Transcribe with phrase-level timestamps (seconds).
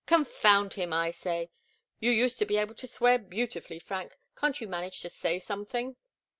[0.07, 1.51] Confound him, I say!
[1.99, 5.95] You used to be able to swear beautifully, Frank can't you manage to say something?"